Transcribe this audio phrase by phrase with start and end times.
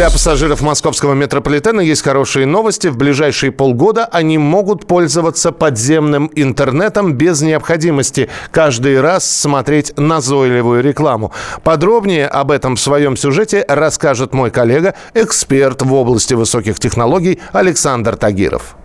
[0.00, 2.86] Для пассажиров московского метрополитена есть хорошие новости.
[2.86, 11.34] В ближайшие полгода они могут пользоваться подземным интернетом без необходимости каждый раз смотреть назойливую рекламу.
[11.62, 18.16] Подробнее об этом в своем сюжете расскажет мой коллега, эксперт в области высоких технологий Александр
[18.16, 18.76] Тагиров.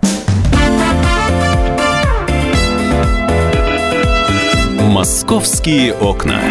[4.82, 6.42] Московские окна.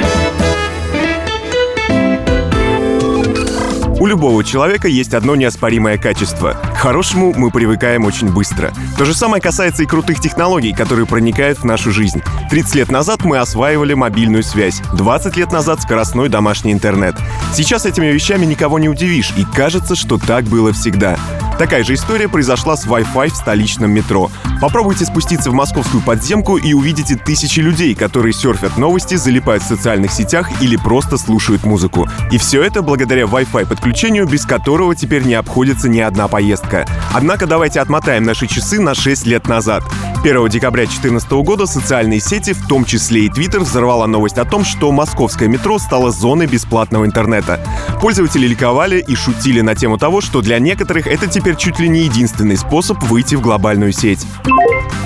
[4.00, 6.54] У любого человека есть одно неоспоримое качество.
[6.74, 8.72] К хорошему мы привыкаем очень быстро.
[8.98, 12.20] То же самое касается и крутых технологий, которые проникают в нашу жизнь.
[12.50, 17.14] 30 лет назад мы осваивали мобильную связь, 20 лет назад скоростной домашний интернет.
[17.54, 21.16] Сейчас этими вещами никого не удивишь, и кажется, что так было всегда.
[21.58, 24.30] Такая же история произошла с Wi-Fi в столичном метро.
[24.60, 30.10] Попробуйте спуститься в московскую подземку и увидите тысячи людей, которые серфят новости, залипают в социальных
[30.10, 32.08] сетях или просто слушают музыку.
[32.32, 36.86] И все это благодаря Wi-Fi подключению, без которого теперь не обходится ни одна поездка.
[37.12, 39.84] Однако давайте отмотаем наши часы на 6 лет назад.
[40.24, 44.64] 1 декабря 2014 года социальные сети, в том числе и Twitter, взорвала новость о том,
[44.64, 47.60] что московское метро стало зоной бесплатного интернета.
[48.04, 52.00] Пользователи ликовали и шутили на тему того, что для некоторых это теперь чуть ли не
[52.00, 54.26] единственный способ выйти в глобальную сеть.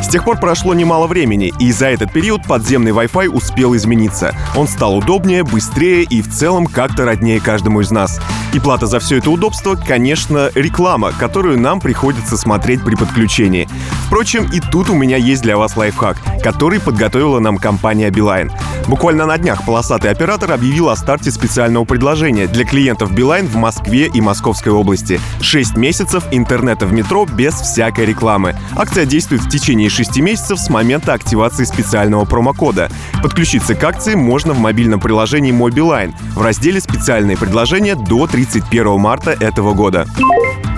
[0.02, 4.34] С тех пор прошло немало времени, и за этот период подземный Wi-Fi успел измениться.
[4.56, 8.20] Он стал удобнее, быстрее и в целом как-то роднее каждому из нас.
[8.52, 13.69] И плата за все это удобство, конечно, реклама, которую нам приходится смотреть при подключении.
[14.06, 18.50] Впрочем, и тут у меня есть для вас лайфхак, который подготовила нам компания Beeline.
[18.89, 24.06] Буквально на днях полосатый оператор объявил о старте специального предложения для клиентов Beeline в Москве
[24.06, 25.20] и Московской области.
[25.42, 28.56] 6 месяцев интернета в метро без всякой рекламы.
[28.75, 32.91] Акция действует в течение 6 месяцев с момента активации специального промокода.
[33.22, 38.98] Подключиться к акции можно в мобильном приложении Мой Билайн в разделе «Специальные предложения» до 31
[38.98, 40.06] марта этого года.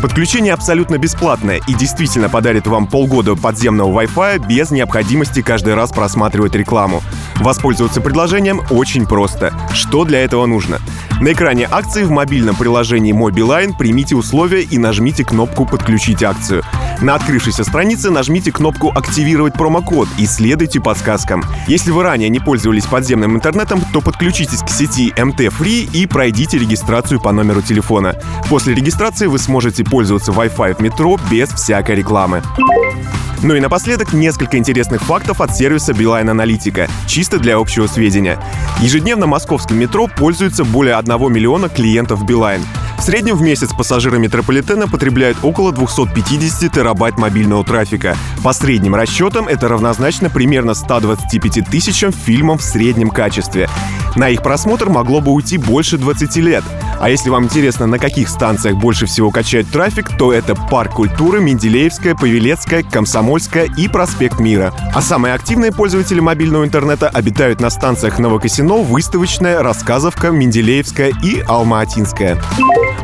[0.03, 6.55] Подключение абсолютно бесплатное и действительно подарит вам полгода подземного Wi-Fi без необходимости каждый раз просматривать
[6.55, 7.03] рекламу.
[7.41, 9.53] Воспользоваться предложением очень просто.
[9.73, 10.79] Что для этого нужно?
[11.21, 16.63] На экране акции в мобильном приложении Билайн примите условия и нажмите кнопку «Подключить акцию».
[17.01, 21.43] На открывшейся странице нажмите кнопку «Активировать промокод» и следуйте подсказкам.
[21.67, 26.59] Если вы ранее не пользовались подземным интернетом, то подключитесь к сети МТ Free и пройдите
[26.59, 28.17] регистрацию по номеру телефона.
[28.51, 32.43] После регистрации вы сможете пользоваться Wi-Fi в метро без всякой рекламы.
[33.43, 38.39] Ну и напоследок несколько интересных фактов от сервиса Beeline Аналитика, чисто для общего сведения.
[38.81, 42.61] Ежедневно московским метро пользуется более 1 миллиона клиентов Beeline.
[42.99, 48.15] В среднем в месяц пассажиры метрополитена потребляют около 250 терабайт мобильного трафика.
[48.45, 53.71] По средним расчетам это равнозначно примерно 125 тысячам фильмов в среднем качестве.
[54.17, 56.65] На их просмотр могло бы уйти больше 20 лет.
[57.01, 61.41] А если вам интересно, на каких станциях больше всего качает трафик, то это Парк культуры,
[61.41, 64.75] Менделеевская, Павелецкая, Комсомольская и Проспект Мира.
[64.95, 72.39] А самые активные пользователи мобильного интернета обитают на станциях Новокосино, Выставочная, Рассказовка, Менделеевская и Алма-Атинская.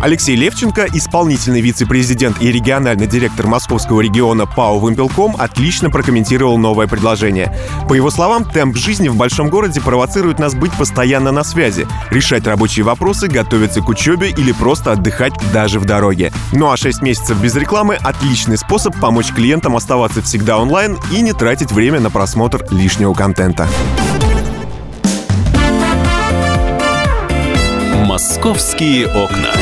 [0.03, 7.57] Алексей Левченко, исполнительный вице-президент и региональный директор московского региона ПАО «Вымпелком», отлично прокомментировал новое предложение.
[7.89, 12.47] По его словам, темп жизни в большом городе провоцирует нас быть постоянно на связи, решать
[12.47, 16.33] рабочие вопросы, готовиться к учебе или просто отдыхать даже в дороге.
[16.53, 21.33] Ну а 6 месяцев без рекламы— отличный способ помочь клиентам оставаться всегда онлайн и не
[21.33, 23.67] тратить время на просмотр лишнего контента.
[28.07, 29.53] «Московские окна».